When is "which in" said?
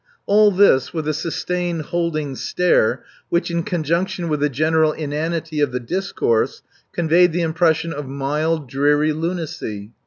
3.29-3.61